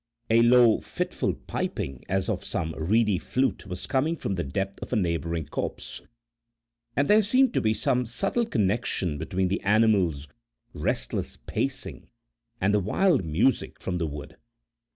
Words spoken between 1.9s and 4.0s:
as of some reedy flute, was